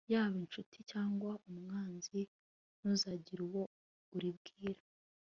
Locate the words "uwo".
3.47-3.63